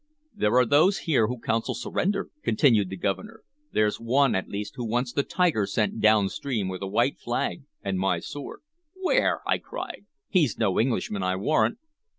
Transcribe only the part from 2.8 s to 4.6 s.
the Governor. "There's one, at